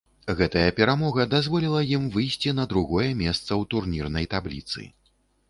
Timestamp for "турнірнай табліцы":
3.75-4.89